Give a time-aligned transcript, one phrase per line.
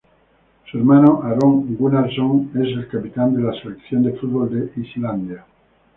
[0.71, 5.45] Su hermano, Aron Gunnarsson, es el capitán de la Selección de fútbol de Islandia.